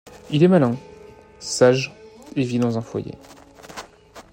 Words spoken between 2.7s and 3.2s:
un foyer.